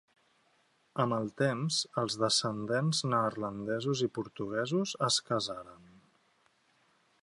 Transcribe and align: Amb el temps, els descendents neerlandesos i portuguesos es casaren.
Amb 1.03 1.15
el 1.17 1.27
temps, 1.41 1.77
els 2.03 2.17
descendents 2.23 3.03
neerlandesos 3.13 4.05
i 4.09 4.13
portuguesos 4.19 4.97
es 5.13 5.23
casaren. 5.31 5.91